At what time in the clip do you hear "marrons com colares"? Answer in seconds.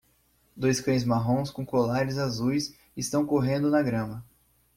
1.03-2.17